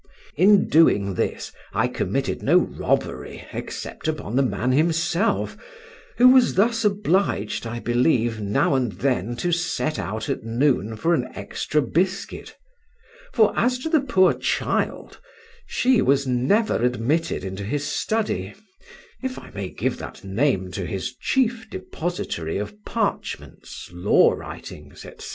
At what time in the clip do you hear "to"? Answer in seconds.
9.35-9.51, 13.77-13.89, 20.71-20.83